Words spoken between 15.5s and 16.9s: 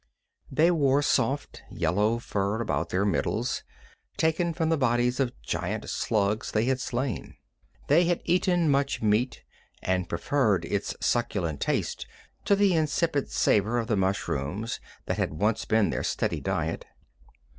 been their steady diet.